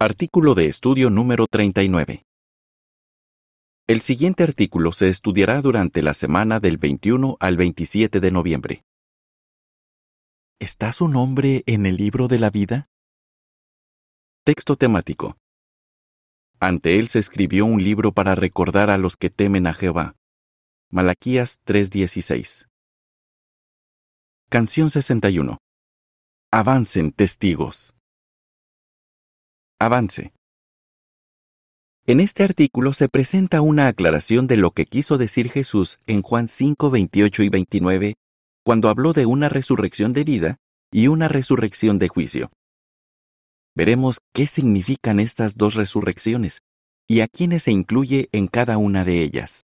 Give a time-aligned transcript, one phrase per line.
[0.00, 2.22] Artículo de estudio número 39.
[3.88, 8.84] El siguiente artículo se estudiará durante la semana del 21 al 27 de noviembre.
[10.60, 12.88] ¿Está su nombre en el libro de la vida?
[14.44, 15.36] Texto temático.
[16.60, 20.14] Ante él se escribió un libro para recordar a los que temen a Jehová.
[20.90, 22.68] Malaquías 3:16.
[24.48, 25.58] Canción 61.
[26.52, 27.97] Avancen testigos.
[29.80, 30.32] Avance.
[32.04, 36.48] En este artículo se presenta una aclaración de lo que quiso decir Jesús en Juan
[36.48, 38.14] 5, 28 y 29,
[38.64, 40.56] cuando habló de una resurrección de vida
[40.90, 42.50] y una resurrección de juicio.
[43.76, 46.62] Veremos qué significan estas dos resurrecciones
[47.06, 49.62] y a quiénes se incluye en cada una de ellas.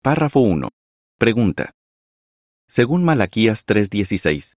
[0.00, 0.68] Párrafo 1.
[1.18, 1.72] Pregunta.
[2.68, 4.54] Según Malaquías 3:16,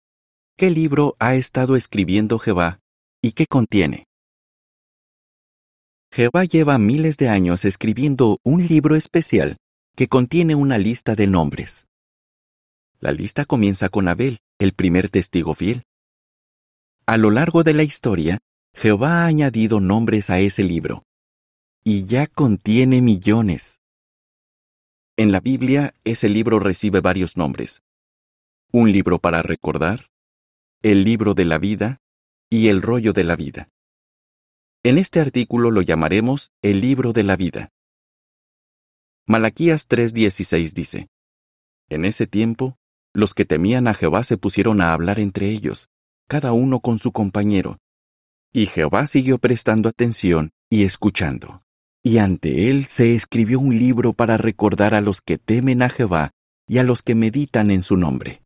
[0.58, 2.81] ¿qué libro ha estado escribiendo Jehová
[3.24, 4.08] ¿Y qué contiene?
[6.12, 9.58] Jehová lleva miles de años escribiendo un libro especial
[9.96, 11.88] que contiene una lista de nombres.
[13.00, 15.84] La lista comienza con Abel, el primer testigo fiel.
[17.06, 18.40] A lo largo de la historia,
[18.74, 21.04] Jehová ha añadido nombres a ese libro,
[21.84, 23.80] y ya contiene millones.
[25.16, 27.84] En la Biblia, ese libro recibe varios nombres.
[28.72, 30.08] Un libro para recordar,
[30.82, 32.02] el libro de la vida,
[32.52, 33.70] y el rollo de la vida.
[34.84, 37.70] En este artículo lo llamaremos el libro de la vida.
[39.26, 41.08] Malaquías 3:16 dice,
[41.90, 42.78] En ese tiempo,
[43.14, 45.88] los que temían a Jehová se pusieron a hablar entre ellos,
[46.28, 47.78] cada uno con su compañero.
[48.52, 51.64] Y Jehová siguió prestando atención y escuchando.
[52.04, 56.32] Y ante él se escribió un libro para recordar a los que temen a Jehová
[56.68, 58.42] y a los que meditan en su nombre.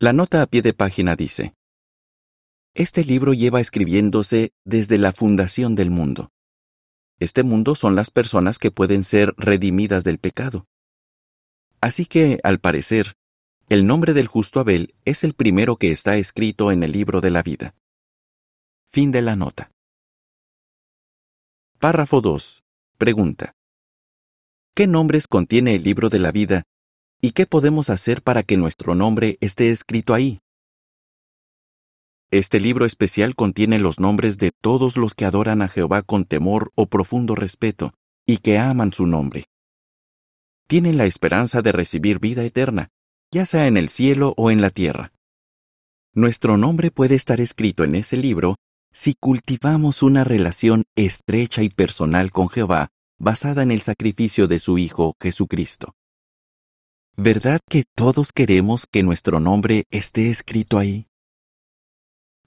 [0.00, 1.54] La nota a pie de página dice,
[2.78, 6.30] este libro lleva escribiéndose desde la fundación del mundo.
[7.18, 10.68] Este mundo son las personas que pueden ser redimidas del pecado.
[11.80, 13.14] Así que, al parecer,
[13.68, 17.32] el nombre del justo Abel es el primero que está escrito en el libro de
[17.32, 17.74] la vida.
[18.86, 19.72] Fin de la nota.
[21.80, 22.62] Párrafo 2.
[22.96, 23.56] Pregunta.
[24.76, 26.62] ¿Qué nombres contiene el libro de la vida
[27.20, 30.38] y qué podemos hacer para que nuestro nombre esté escrito ahí?
[32.30, 36.72] Este libro especial contiene los nombres de todos los que adoran a Jehová con temor
[36.74, 37.94] o profundo respeto
[38.26, 39.44] y que aman su nombre.
[40.66, 42.90] Tienen la esperanza de recibir vida eterna,
[43.32, 45.14] ya sea en el cielo o en la tierra.
[46.12, 48.56] Nuestro nombre puede estar escrito en ese libro
[48.92, 54.76] si cultivamos una relación estrecha y personal con Jehová basada en el sacrificio de su
[54.76, 55.94] Hijo Jesucristo.
[57.16, 61.07] ¿Verdad que todos queremos que nuestro nombre esté escrito ahí?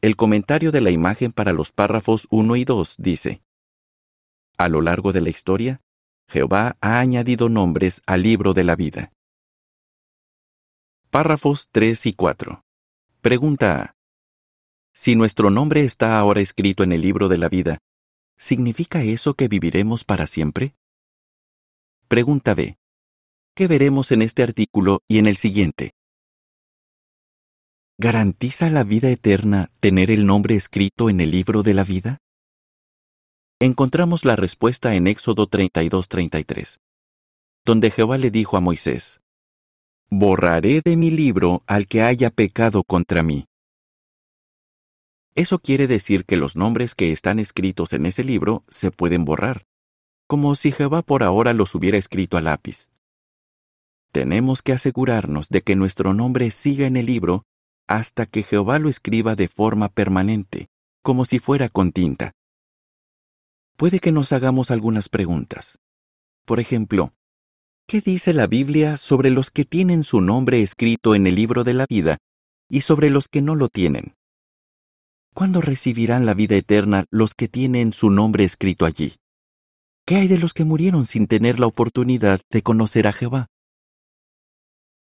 [0.01, 3.43] El comentario de la imagen para los párrafos 1 y 2 dice,
[4.57, 5.81] A lo largo de la historia,
[6.27, 9.13] Jehová ha añadido nombres al libro de la vida.
[11.11, 12.63] Párrafos 3 y 4.
[13.21, 13.95] Pregunta A.
[14.91, 17.77] Si nuestro nombre está ahora escrito en el libro de la vida,
[18.37, 20.73] ¿significa eso que viviremos para siempre?
[22.07, 22.79] Pregunta B.
[23.53, 25.91] ¿Qué veremos en este artículo y en el siguiente?
[28.03, 32.17] ¿Garantiza la vida eterna tener el nombre escrito en el libro de la vida?
[33.59, 36.79] Encontramos la respuesta en Éxodo 32-33,
[37.63, 39.21] donde Jehová le dijo a Moisés,
[40.09, 43.45] Borraré de mi libro al que haya pecado contra mí.
[45.35, 49.67] Eso quiere decir que los nombres que están escritos en ese libro se pueden borrar,
[50.25, 52.89] como si Jehová por ahora los hubiera escrito a lápiz.
[54.11, 57.45] Tenemos que asegurarnos de que nuestro nombre siga en el libro
[57.87, 60.69] hasta que Jehová lo escriba de forma permanente,
[61.01, 62.33] como si fuera con tinta.
[63.75, 65.79] Puede que nos hagamos algunas preguntas.
[66.45, 67.13] Por ejemplo,
[67.87, 71.73] ¿qué dice la Biblia sobre los que tienen su nombre escrito en el libro de
[71.73, 72.17] la vida
[72.69, 74.15] y sobre los que no lo tienen?
[75.33, 79.15] ¿Cuándo recibirán la vida eterna los que tienen su nombre escrito allí?
[80.05, 83.47] ¿Qué hay de los que murieron sin tener la oportunidad de conocer a Jehová?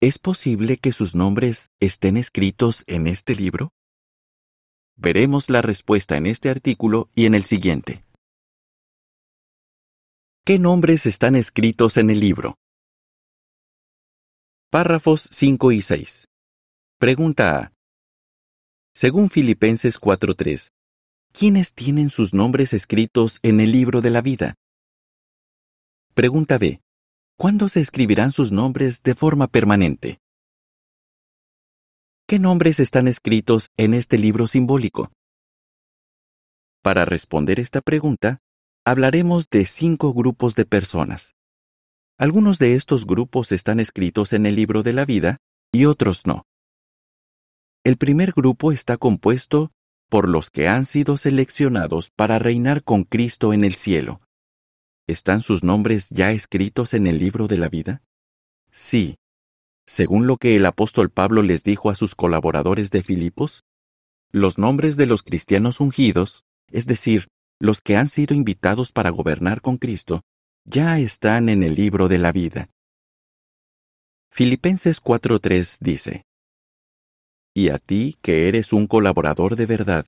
[0.03, 3.73] ¿Es posible que sus nombres estén escritos en este libro?
[4.95, 8.05] Veremos la respuesta en este artículo y en el siguiente.
[10.45, 12.59] ¿Qué nombres están escritos en el libro?
[14.71, 16.29] Párrafos 5 y 6.
[16.99, 17.73] Pregunta A.
[18.95, 20.73] Según Filipenses 4.3,
[21.33, 24.57] ¿quiénes tienen sus nombres escritos en el libro de la vida?
[26.15, 26.83] Pregunta B.
[27.39, 30.21] ¿Cuándo se escribirán sus nombres de forma permanente?
[32.27, 35.13] ¿Qué nombres están escritos en este libro simbólico?
[36.83, 38.39] Para responder esta pregunta,
[38.87, 41.35] hablaremos de cinco grupos de personas.
[42.17, 45.37] Algunos de estos grupos están escritos en el libro de la vida
[45.73, 46.47] y otros no.
[47.85, 49.73] El primer grupo está compuesto
[50.09, 54.23] por los que han sido seleccionados para reinar con Cristo en el cielo.
[55.09, 58.03] ¿Están sus nombres ya escritos en el libro de la vida?
[58.73, 59.15] Sí.
[59.87, 63.63] Según lo que el apóstol Pablo les dijo a sus colaboradores de Filipos,
[64.33, 66.43] los nombres de los cristianos ungidos,
[66.73, 67.29] es decir,
[67.61, 70.23] los que han sido invitados para gobernar con Cristo,
[70.65, 72.69] ya están en el libro de la vida.
[74.33, 76.25] Filipenses 4:3 dice,
[77.55, 80.05] Y a ti, que eres un colaborador de verdad,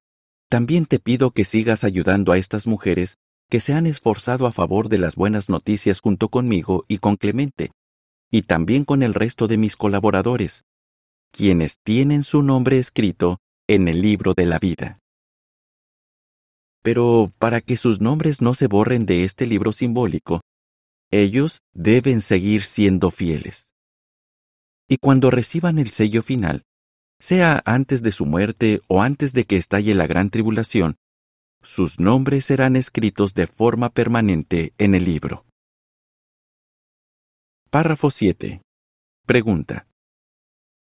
[0.50, 3.16] también te pido que sigas ayudando a estas mujeres
[3.48, 7.70] que se han esforzado a favor de las buenas noticias junto conmigo y con Clemente,
[8.30, 10.64] y también con el resto de mis colaboradores,
[11.30, 14.98] quienes tienen su nombre escrito en el libro de la vida.
[16.82, 20.42] Pero para que sus nombres no se borren de este libro simbólico,
[21.10, 23.74] ellos deben seguir siendo fieles.
[24.88, 26.64] Y cuando reciban el sello final,
[27.18, 30.96] sea antes de su muerte o antes de que estalle la gran tribulación,
[31.62, 35.44] sus nombres serán escritos de forma permanente en el libro.
[37.70, 38.60] Párrafo 7.
[39.26, 39.86] Pregunta.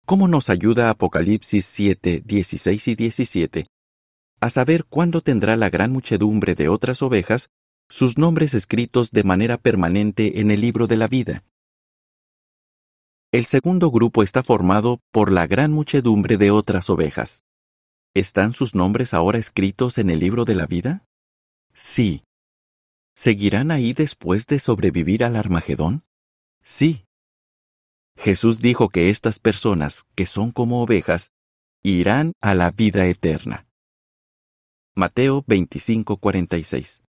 [0.05, 3.67] ¿Cómo nos ayuda Apocalipsis 7, 16 y 17
[4.41, 7.51] a saber cuándo tendrá la gran muchedumbre de otras ovejas
[7.89, 11.45] sus nombres escritos de manera permanente en el libro de la vida.
[13.33, 17.45] El segundo grupo está formado por la gran muchedumbre de otras ovejas.
[18.15, 21.05] ¿Están sus nombres ahora escritos en el libro de la vida?
[21.73, 22.25] Sí.
[23.15, 26.05] ¿Seguirán ahí después de sobrevivir al Armagedón?
[26.63, 27.05] Sí.
[28.17, 31.33] Jesús dijo que estas personas, que son como ovejas,
[31.83, 33.67] irán a la vida eterna.
[34.97, 37.03] Mateo 25:46.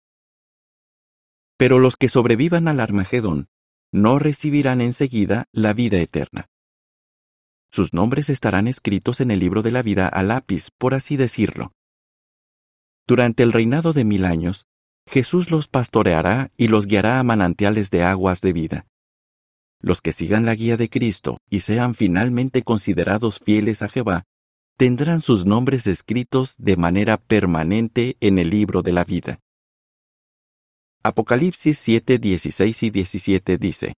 [1.58, 3.48] Pero los que sobrevivan al Armagedón
[3.92, 6.49] no recibirán enseguida la vida eterna.
[7.72, 11.74] Sus nombres estarán escritos en el libro de la vida a lápiz, por así decirlo.
[13.08, 14.66] Durante el reinado de mil años,
[15.08, 18.88] Jesús los pastoreará y los guiará a manantiales de aguas de vida.
[19.82, 24.26] Los que sigan la guía de Cristo y sean finalmente considerados fieles a Jehová
[24.80, 29.40] tendrán sus nombres escritos de manera permanente en el libro de la vida.
[31.04, 33.94] Apocalipsis 7, 16 y 17 dice,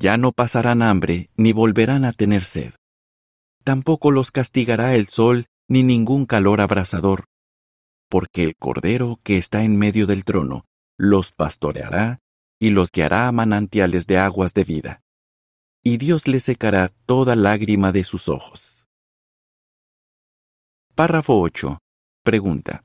[0.00, 2.72] Ya no pasarán hambre ni volverán a tener sed.
[3.64, 7.24] Tampoco los castigará el sol ni ningún calor abrasador,
[8.08, 10.64] porque el Cordero que está en medio del trono
[10.96, 12.20] los pastoreará
[12.60, 15.00] y los guiará a manantiales de aguas de vida.
[15.82, 18.86] Y Dios les secará toda lágrima de sus ojos.
[20.94, 21.78] Párrafo 8.
[22.22, 22.84] Pregunta.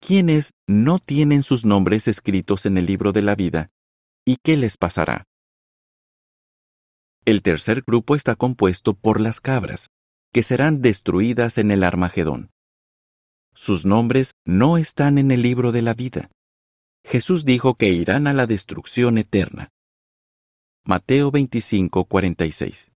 [0.00, 3.70] ¿Quiénes no tienen sus nombres escritos en el libro de la vida
[4.24, 5.26] y qué les pasará?
[7.24, 9.88] El tercer grupo está compuesto por las cabras,
[10.30, 12.50] que serán destruidas en el Armagedón.
[13.54, 16.30] Sus nombres no están en el libro de la vida.
[17.02, 19.70] Jesús dijo que irán a la destrucción eterna.
[20.84, 22.92] Mateo 25, 46.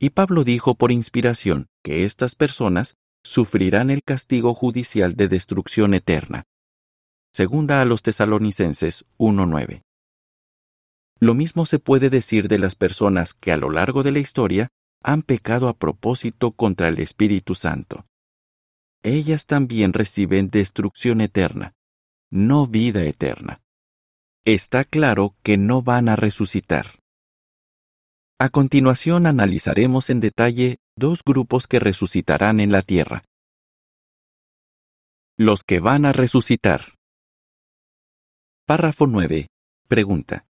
[0.00, 6.44] Y Pablo dijo por inspiración que estas personas sufrirán el castigo judicial de destrucción eterna.
[7.32, 9.85] Segunda a los tesalonicenses 1.9.
[11.18, 14.68] Lo mismo se puede decir de las personas que a lo largo de la historia
[15.02, 18.06] han pecado a propósito contra el Espíritu Santo.
[19.02, 21.74] Ellas también reciben destrucción eterna,
[22.30, 23.62] no vida eterna.
[24.44, 27.00] Está claro que no van a resucitar.
[28.38, 33.24] A continuación analizaremos en detalle dos grupos que resucitarán en la tierra.
[35.38, 36.94] Los que van a resucitar.
[38.66, 39.48] Párrafo 9.
[39.88, 40.46] Pregunta.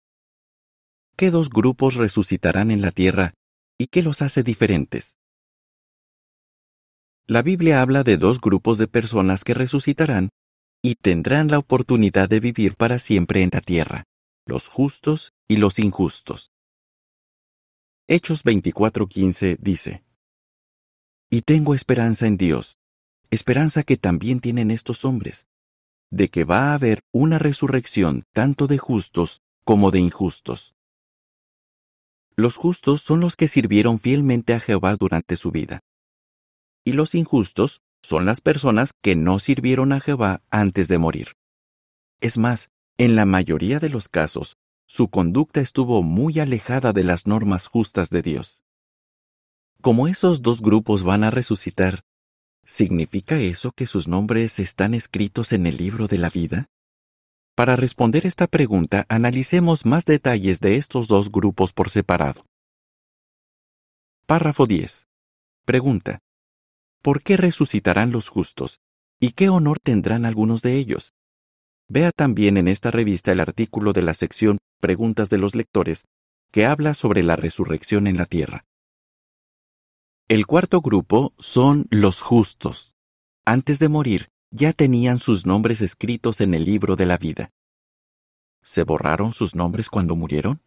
[1.21, 3.35] ¿Qué dos grupos resucitarán en la tierra
[3.77, 5.19] y qué los hace diferentes?
[7.27, 10.29] La Biblia habla de dos grupos de personas que resucitarán
[10.81, 14.05] y tendrán la oportunidad de vivir para siempre en la tierra,
[14.47, 16.49] los justos y los injustos.
[18.07, 20.03] Hechos 24:15 dice,
[21.29, 22.77] Y tengo esperanza en Dios,
[23.29, 25.45] esperanza que también tienen estos hombres,
[26.09, 30.73] de que va a haber una resurrección tanto de justos como de injustos.
[32.41, 35.81] Los justos son los que sirvieron fielmente a Jehová durante su vida.
[36.83, 41.33] Y los injustos son las personas que no sirvieron a Jehová antes de morir.
[42.19, 44.57] Es más, en la mayoría de los casos,
[44.87, 48.63] su conducta estuvo muy alejada de las normas justas de Dios.
[49.79, 52.01] Como esos dos grupos van a resucitar,
[52.65, 56.69] ¿Significa eso que sus nombres están escritos en el libro de la vida?
[57.55, 62.45] Para responder esta pregunta, analicemos más detalles de estos dos grupos por separado.
[64.25, 65.07] Párrafo 10.
[65.65, 66.19] Pregunta.
[67.01, 68.79] ¿Por qué resucitarán los justos?
[69.19, 71.13] ¿Y qué honor tendrán algunos de ellos?
[71.89, 76.05] Vea también en esta revista el artículo de la sección Preguntas de los lectores,
[76.51, 78.65] que habla sobre la resurrección en la tierra.
[80.29, 82.93] El cuarto grupo son los justos.
[83.45, 87.51] Antes de morir, ya tenían sus nombres escritos en el libro de la vida.
[88.61, 90.61] ¿Se borraron sus nombres cuando murieron?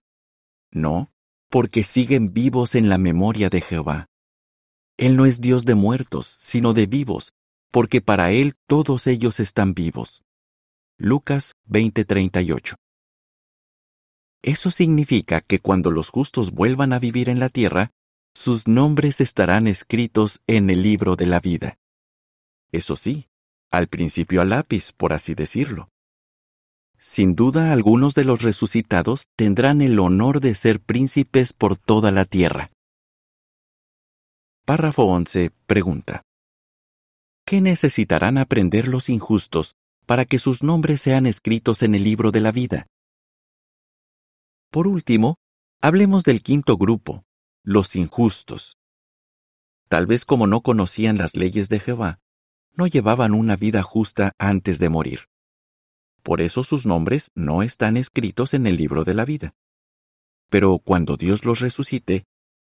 [0.70, 1.12] No,
[1.48, 4.08] porque siguen vivos en la memoria de Jehová.
[4.96, 7.32] Él no es Dios de muertos, sino de vivos,
[7.70, 10.24] porque para Él todos ellos están vivos.
[10.96, 12.76] Lucas 20:38
[14.42, 17.90] Eso significa que cuando los justos vuelvan a vivir en la tierra,
[18.32, 21.78] sus nombres estarán escritos en el libro de la vida.
[22.72, 23.28] Eso sí,
[23.76, 25.88] al principio a lápiz, por así decirlo.
[26.98, 32.24] Sin duda algunos de los resucitados tendrán el honor de ser príncipes por toda la
[32.24, 32.70] tierra.
[34.64, 35.50] Párrafo 11.
[35.66, 36.22] Pregunta.
[37.44, 39.74] ¿Qué necesitarán aprender los injustos
[40.06, 42.86] para que sus nombres sean escritos en el libro de la vida?
[44.70, 45.36] Por último,
[45.82, 47.24] hablemos del quinto grupo,
[47.62, 48.78] los injustos.
[49.88, 52.18] Tal vez como no conocían las leyes de Jehová,
[52.76, 55.28] no llevaban una vida justa antes de morir.
[56.22, 59.54] Por eso sus nombres no están escritos en el libro de la vida.
[60.48, 62.24] Pero cuando Dios los resucite,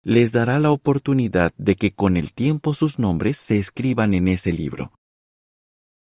[0.03, 4.53] les dará la oportunidad de que con el tiempo sus nombres se escriban en ese
[4.53, 4.93] libro.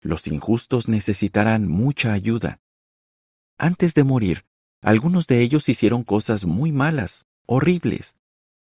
[0.00, 2.60] Los injustos necesitarán mucha ayuda.
[3.58, 4.44] Antes de morir,
[4.80, 8.16] algunos de ellos hicieron cosas muy malas, horribles.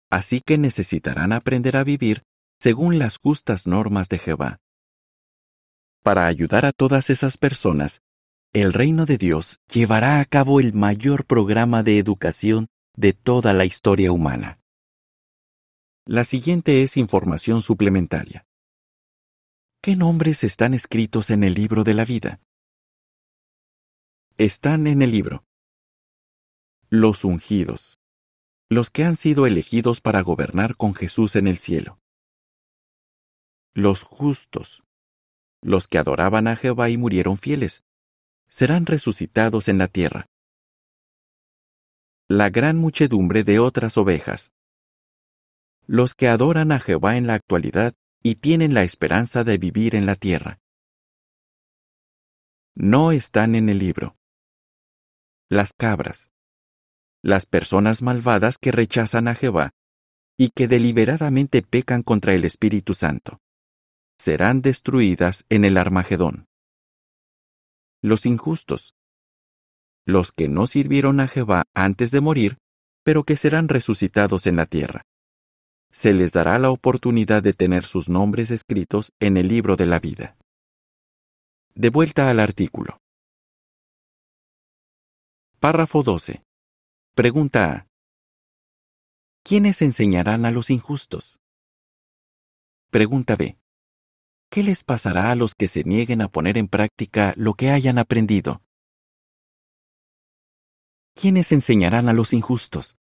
[0.09, 2.23] Así que necesitarán aprender a vivir
[2.59, 4.59] según las justas normas de Jehová.
[6.05, 8.03] Para ayudar a todas esas personas,
[8.53, 13.65] el reino de Dios llevará a cabo el mayor programa de educación de toda la
[13.65, 14.59] historia humana.
[16.05, 18.45] La siguiente es información suplementaria.
[19.81, 22.39] ¿Qué nombres están escritos en el libro de la vida?
[24.37, 25.43] Están en el libro.
[26.87, 27.97] Los ungidos.
[28.69, 31.97] Los que han sido elegidos para gobernar con Jesús en el cielo.
[33.73, 34.84] Los justos.
[35.61, 37.83] Los que adoraban a Jehová y murieron fieles.
[38.47, 40.27] Serán resucitados en la tierra.
[42.27, 44.51] La gran muchedumbre de otras ovejas
[45.87, 47.93] los que adoran a Jehová en la actualidad
[48.23, 50.59] y tienen la esperanza de vivir en la tierra.
[52.73, 54.17] No están en el libro.
[55.47, 56.31] Las cabras.
[57.21, 59.71] Las personas malvadas que rechazan a Jehová
[60.37, 63.39] y que deliberadamente pecan contra el Espíritu Santo.
[64.17, 66.47] Serán destruidas en el Armagedón.
[68.01, 68.93] Los injustos.
[70.05, 72.57] Los que no sirvieron a Jehová antes de morir,
[73.03, 75.05] pero que serán resucitados en la tierra
[75.95, 79.97] se les dará la oportunidad de tener sus nombres escritos en el libro de la
[79.97, 80.35] vida.
[81.73, 82.99] De vuelta al artículo.
[85.61, 86.43] Párrafo 12.
[87.13, 87.87] Pregunta A.
[89.41, 91.39] ¿Quiénes enseñarán a los injustos?
[92.91, 93.57] Pregunta B.
[94.55, 97.97] ¿Qué les pasará a los que se nieguen a poner en práctica lo que hayan
[97.97, 98.61] aprendido?
[101.13, 102.95] ¿Quiénes enseñarán a los injustos?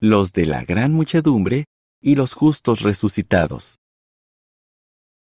[0.00, 1.66] Los de la gran muchedumbre
[2.00, 3.78] y los justos resucitados.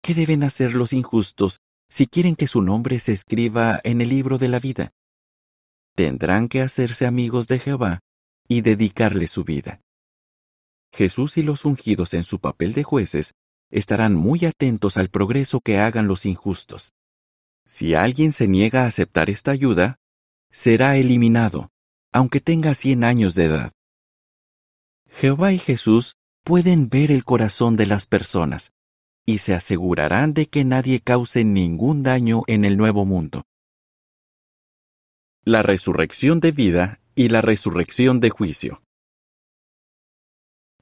[0.01, 1.59] ¿Qué deben hacer los injustos
[1.91, 4.93] si quieren que su nombre se escriba en el libro de la vida?
[5.97, 7.99] Tendrán que hacerse amigos de Jehová
[8.47, 9.81] y dedicarle su vida.
[10.93, 13.35] Jesús y los ungidos en su papel de jueces
[13.73, 16.93] estarán muy atentos al progreso que hagan los injustos.
[17.67, 19.99] Si alguien se niega a aceptar esta ayuda,
[20.51, 21.73] será eliminado,
[22.13, 23.73] aunque tenga cien años de edad.
[25.11, 28.73] Jehová y Jesús pueden ver el corazón de las personas
[29.25, 33.45] y se asegurarán de que nadie cause ningún daño en el nuevo mundo.
[35.45, 38.83] La resurrección de vida y la resurrección de juicio.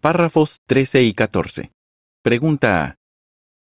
[0.01, 1.73] Párrafos 13 y 14.
[2.23, 2.97] Pregunta.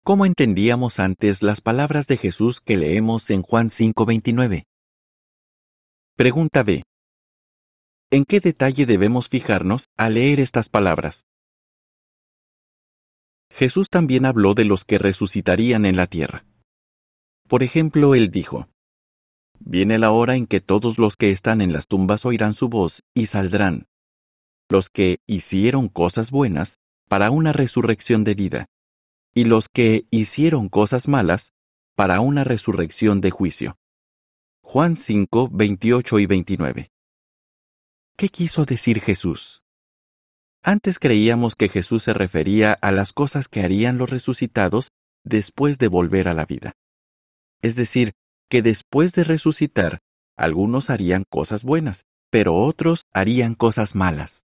[0.02, 4.64] ¿Cómo entendíamos antes las palabras de Jesús que leemos en Juan 5:29?
[6.16, 6.82] Pregunta B.
[8.10, 11.26] ¿En qué detalle debemos fijarnos al leer estas palabras?
[13.48, 16.44] Jesús también habló de los que resucitarían en la tierra.
[17.46, 18.68] Por ejemplo, él dijo,
[19.60, 23.02] Viene la hora en que todos los que están en las tumbas oirán su voz
[23.14, 23.86] y saldrán,
[24.68, 28.66] los que hicieron cosas buenas para una resurrección de vida,
[29.34, 31.52] y los que hicieron cosas malas
[31.96, 33.76] para una resurrección de juicio.
[34.62, 36.90] Juan 5, 28 y 29.
[38.16, 39.62] ¿Qué quiso decir Jesús?
[40.62, 44.90] Antes creíamos que Jesús se refería a las cosas que harían los resucitados
[45.24, 46.72] después de volver a la vida.
[47.62, 48.12] Es decir,
[48.50, 50.00] que después de resucitar,
[50.36, 54.47] algunos harían cosas buenas, pero otros harían cosas malas.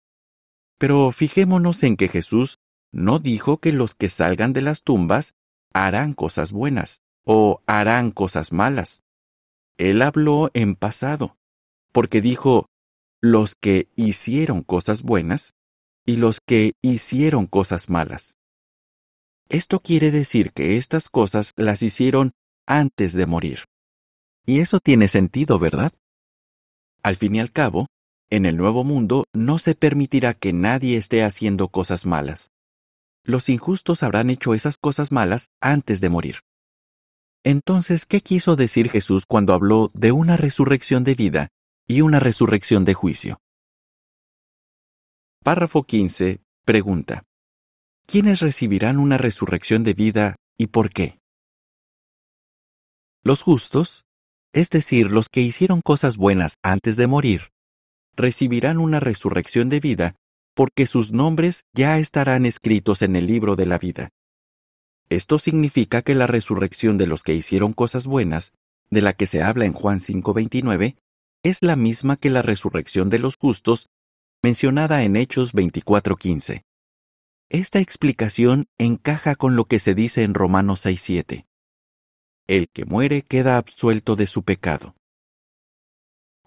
[0.81, 2.57] Pero fijémonos en que Jesús
[2.91, 5.35] no dijo que los que salgan de las tumbas
[5.75, 9.03] harán cosas buenas o harán cosas malas.
[9.77, 11.37] Él habló en pasado,
[11.91, 12.65] porque dijo,
[13.21, 15.53] los que hicieron cosas buenas
[16.03, 18.37] y los que hicieron cosas malas.
[19.49, 22.31] Esto quiere decir que estas cosas las hicieron
[22.65, 23.65] antes de morir.
[24.47, 25.93] Y eso tiene sentido, ¿verdad?
[27.03, 27.85] Al fin y al cabo,
[28.31, 32.49] en el nuevo mundo no se permitirá que nadie esté haciendo cosas malas.
[33.23, 36.39] Los injustos habrán hecho esas cosas malas antes de morir.
[37.43, 41.49] Entonces, ¿qué quiso decir Jesús cuando habló de una resurrección de vida
[41.87, 43.37] y una resurrección de juicio?
[45.43, 46.41] Párrafo 15.
[46.65, 47.23] Pregunta.
[48.07, 51.19] ¿Quiénes recibirán una resurrección de vida y por qué?
[53.23, 54.05] Los justos,
[54.53, 57.51] es decir, los que hicieron cosas buenas antes de morir,
[58.15, 60.15] recibirán una resurrección de vida
[60.53, 64.09] porque sus nombres ya estarán escritos en el libro de la vida.
[65.09, 68.53] Esto significa que la resurrección de los que hicieron cosas buenas,
[68.89, 70.97] de la que se habla en Juan 5:29,
[71.43, 73.89] es la misma que la resurrección de los justos,
[74.43, 76.63] mencionada en Hechos 24:15.
[77.49, 81.45] Esta explicación encaja con lo que se dice en Romanos 6:7.
[82.47, 84.95] El que muere queda absuelto de su pecado.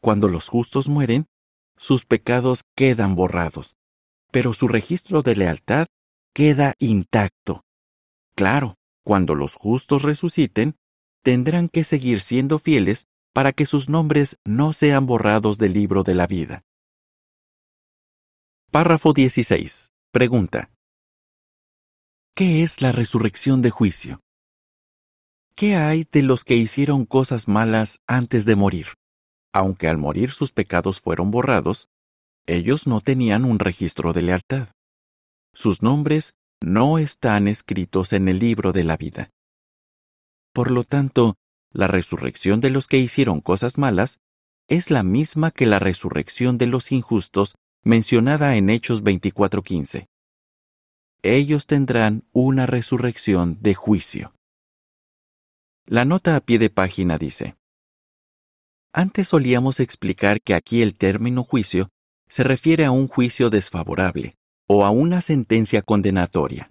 [0.00, 1.26] Cuando los justos mueren,
[1.76, 3.76] sus pecados quedan borrados,
[4.30, 5.86] pero su registro de lealtad
[6.32, 7.64] queda intacto.
[8.34, 10.76] Claro, cuando los justos resuciten,
[11.22, 16.14] tendrán que seguir siendo fieles para que sus nombres no sean borrados del libro de
[16.14, 16.62] la vida.
[18.70, 19.92] Párrafo 16.
[20.10, 20.70] Pregunta.
[22.34, 24.20] ¿Qué es la resurrección de juicio?
[25.54, 28.88] ¿Qué hay de los que hicieron cosas malas antes de morir?
[29.54, 31.88] Aunque al morir sus pecados fueron borrados,
[32.44, 34.70] ellos no tenían un registro de lealtad.
[35.54, 39.30] Sus nombres no están escritos en el libro de la vida.
[40.52, 41.36] Por lo tanto,
[41.70, 44.18] la resurrección de los que hicieron cosas malas
[44.66, 50.08] es la misma que la resurrección de los injustos mencionada en Hechos 24:15.
[51.22, 54.34] Ellos tendrán una resurrección de juicio.
[55.86, 57.56] La nota a pie de página dice,
[58.96, 61.88] Antes solíamos explicar que aquí el término juicio
[62.28, 64.36] se refiere a un juicio desfavorable,
[64.68, 66.70] o a una sentencia condenatoria.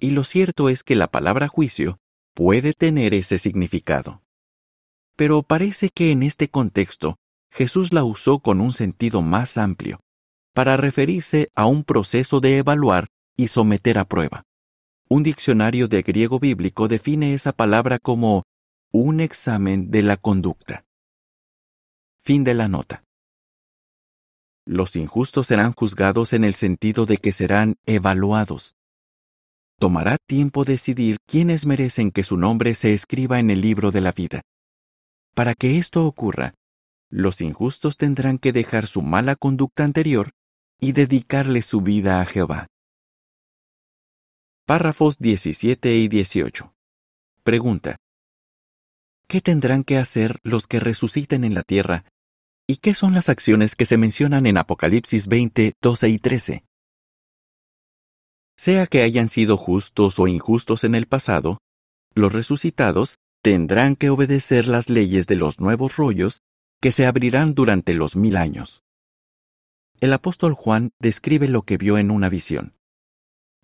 [0.00, 2.00] Y lo cierto es que la palabra juicio
[2.34, 4.24] puede tener ese significado.
[5.14, 7.14] Pero parece que en este contexto
[7.52, 10.00] Jesús la usó con un sentido más amplio,
[10.52, 14.42] para referirse a un proceso de evaluar y someter a prueba.
[15.08, 18.42] Un diccionario de griego bíblico define esa palabra como
[18.90, 20.84] un examen de la conducta.
[22.24, 23.02] Fin de la nota.
[24.64, 28.76] Los injustos serán juzgados en el sentido de que serán evaluados.
[29.80, 34.12] Tomará tiempo decidir quiénes merecen que su nombre se escriba en el libro de la
[34.12, 34.42] vida.
[35.34, 36.54] Para que esto ocurra,
[37.10, 40.30] los injustos tendrán que dejar su mala conducta anterior
[40.78, 42.68] y dedicarle su vida a Jehová.
[44.64, 46.72] Párrafos 17 y 18.
[47.42, 47.96] Pregunta.
[49.26, 52.04] ¿Qué tendrán que hacer los que resuciten en la tierra
[52.72, 56.64] ¿Y qué son las acciones que se mencionan en Apocalipsis 20, 12 y 13?
[58.56, 61.58] Sea que hayan sido justos o injustos en el pasado,
[62.14, 66.40] los resucitados tendrán que obedecer las leyes de los nuevos rollos
[66.80, 68.82] que se abrirán durante los mil años.
[70.00, 72.72] El apóstol Juan describe lo que vio en una visión.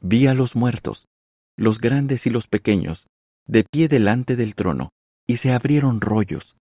[0.03, 1.07] Vi a los muertos,
[1.57, 3.07] los grandes y los pequeños,
[3.47, 4.91] de pie delante del trono,
[5.27, 6.59] y se abrieron rollos.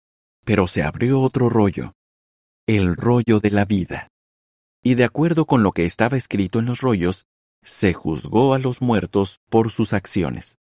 [0.45, 1.93] Pero se abrió otro rollo,
[2.67, 4.09] el rollo de la vida.
[4.83, 7.25] Y de acuerdo con lo que estaba escrito en los rollos,
[7.63, 10.59] se juzgó a los muertos por sus acciones.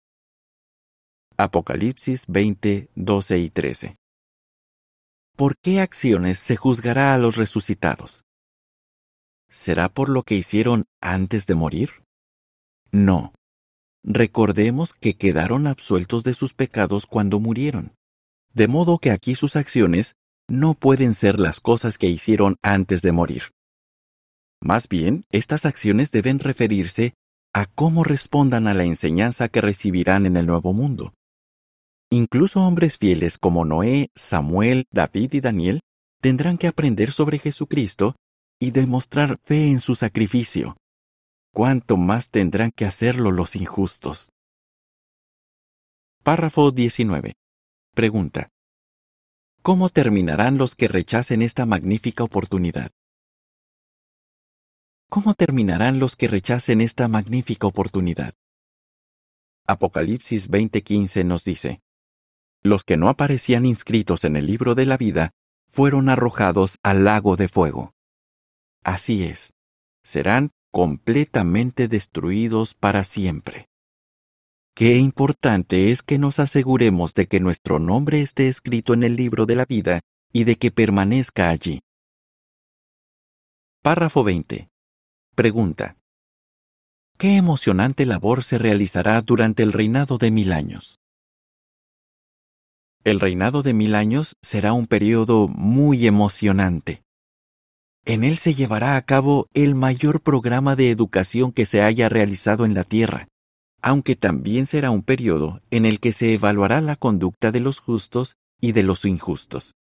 [1.37, 3.95] Apocalipsis 20, 12 y 13.
[5.35, 8.25] ¿Por qué acciones se juzgará a los resucitados?
[9.49, 12.03] ¿Será por lo que hicieron antes de morir?
[12.91, 13.33] No.
[14.03, 17.93] Recordemos que quedaron absueltos de sus pecados cuando murieron,
[18.53, 20.15] de modo que aquí sus acciones
[20.49, 23.43] no pueden ser las cosas que hicieron antes de morir.
[24.61, 27.13] Más bien, estas acciones deben referirse
[27.53, 31.13] a cómo respondan a la enseñanza que recibirán en el nuevo mundo.
[32.11, 35.79] Incluso hombres fieles como Noé, Samuel, David y Daniel
[36.21, 38.15] tendrán que aprender sobre Jesucristo
[38.59, 40.75] y demostrar fe en su sacrificio.
[41.53, 44.31] ¿Cuánto más tendrán que hacerlo los injustos?
[46.23, 47.33] Párrafo 19.
[47.95, 48.49] Pregunta.
[49.61, 52.91] ¿Cómo terminarán los que rechacen esta magnífica oportunidad?
[55.09, 58.33] ¿Cómo terminarán los que rechacen esta magnífica oportunidad?
[59.67, 61.81] Apocalipsis 20:15 nos dice,
[62.63, 65.31] Los que no aparecían inscritos en el libro de la vida
[65.67, 67.93] fueron arrojados al lago de fuego.
[68.81, 69.53] Así es,
[70.03, 73.67] serán completamente destruidos para siempre.
[74.75, 79.45] Qué importante es que nos aseguremos de que nuestro nombre esté escrito en el libro
[79.45, 80.01] de la vida
[80.31, 81.81] y de que permanezca allí.
[83.81, 84.69] Párrafo 20.
[85.35, 85.95] Pregunta.
[87.17, 90.99] ¿Qué emocionante labor se realizará durante el reinado de mil años?
[93.05, 97.03] El reinado de mil años será un periodo muy emocionante.
[98.03, 102.65] En él se llevará a cabo el mayor programa de educación que se haya realizado
[102.65, 103.28] en la Tierra,
[103.81, 108.35] aunque también será un periodo en el que se evaluará la conducta de los justos
[108.59, 109.75] y de los injustos.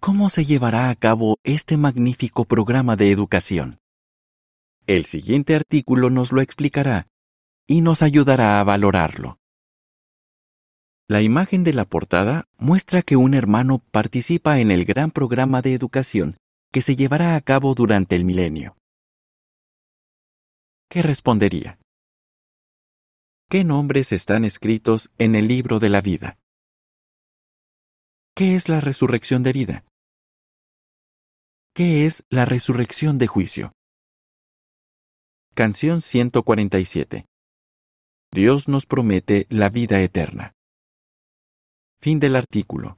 [0.00, 3.78] ¿Cómo se llevará a cabo este magnífico programa de educación?
[4.86, 7.08] El siguiente artículo nos lo explicará
[7.66, 9.38] y nos ayudará a valorarlo.
[11.08, 15.74] La imagen de la portada muestra que un hermano participa en el gran programa de
[15.74, 16.36] educación
[16.70, 18.76] que se llevará a cabo durante el milenio.
[20.88, 21.78] ¿Qué respondería?
[23.50, 26.38] ¿Qué nombres están escritos en el libro de la vida?
[28.36, 29.84] ¿Qué es la resurrección de vida?
[31.74, 33.72] ¿Qué es la resurrección de juicio?
[35.54, 37.24] Canción 147.
[38.32, 40.52] Dios nos promete la vida eterna.
[41.98, 42.97] Fin del artículo.